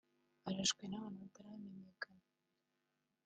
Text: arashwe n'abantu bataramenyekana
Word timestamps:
arashwe 0.49 0.83
n'abantu 0.87 1.17
bataramenyekana 1.23 2.23